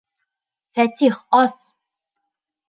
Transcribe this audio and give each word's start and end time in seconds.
Фәтих, 0.79 1.19
ас! 1.41 1.61